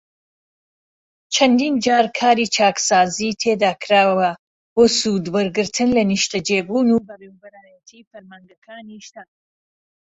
چەندین 1.33 1.73
جار 1.85 2.05
کاری 2.19 2.47
چاکسازیی 2.55 3.37
تیادا 3.41 3.71
کراوە 3.83 4.29
بۆ 4.73 4.83
سوودوەرگرتن 4.99 5.89
لە 5.97 6.03
نیشتەجێبوون 6.11 6.87
و 6.91 7.03
بەڕێوبەرایەتیی 7.07 8.07
فەرمانگەکانی 8.09 8.99
شار 9.09 9.27